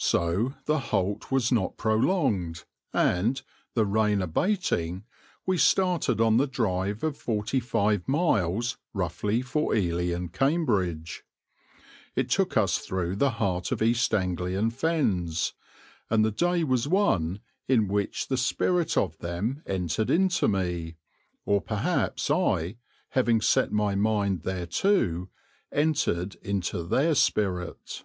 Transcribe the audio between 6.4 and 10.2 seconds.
drive of forty five miles roughly for Ely